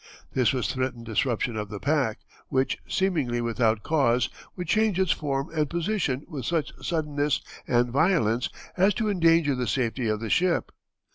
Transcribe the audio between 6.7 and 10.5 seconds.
suddenness and violence as to endanger the safety of the